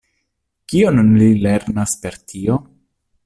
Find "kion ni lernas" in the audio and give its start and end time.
0.71-1.95